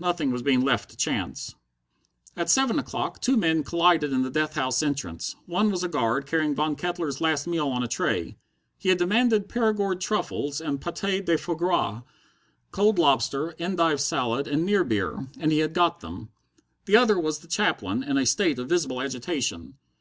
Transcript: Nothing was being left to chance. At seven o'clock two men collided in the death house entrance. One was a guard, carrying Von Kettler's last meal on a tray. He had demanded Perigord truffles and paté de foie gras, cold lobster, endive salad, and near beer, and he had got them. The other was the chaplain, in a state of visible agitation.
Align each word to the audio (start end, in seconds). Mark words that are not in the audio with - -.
Nothing 0.00 0.32
was 0.32 0.42
being 0.42 0.60
left 0.62 0.90
to 0.90 0.96
chance. 0.96 1.54
At 2.36 2.50
seven 2.50 2.80
o'clock 2.80 3.20
two 3.20 3.36
men 3.36 3.62
collided 3.62 4.12
in 4.12 4.22
the 4.22 4.28
death 4.28 4.54
house 4.56 4.82
entrance. 4.82 5.36
One 5.46 5.70
was 5.70 5.84
a 5.84 5.88
guard, 5.88 6.26
carrying 6.26 6.52
Von 6.52 6.74
Kettler's 6.74 7.20
last 7.20 7.46
meal 7.46 7.68
on 7.68 7.84
a 7.84 7.86
tray. 7.86 8.36
He 8.76 8.88
had 8.88 8.98
demanded 8.98 9.48
Perigord 9.48 10.00
truffles 10.00 10.60
and 10.60 10.80
paté 10.80 11.24
de 11.24 11.38
foie 11.38 11.54
gras, 11.54 12.02
cold 12.72 12.98
lobster, 12.98 13.54
endive 13.60 14.00
salad, 14.00 14.48
and 14.48 14.66
near 14.66 14.82
beer, 14.82 15.28
and 15.38 15.52
he 15.52 15.60
had 15.60 15.72
got 15.72 16.00
them. 16.00 16.30
The 16.86 16.96
other 16.96 17.16
was 17.16 17.38
the 17.38 17.46
chaplain, 17.46 18.02
in 18.02 18.18
a 18.18 18.26
state 18.26 18.58
of 18.58 18.68
visible 18.68 19.00
agitation. 19.00 19.74